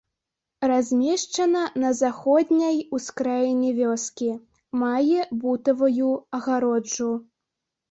[0.69, 4.31] Размешчана на заходняй ускраіне вёскі,
[4.87, 7.13] мае бутавую агароджу.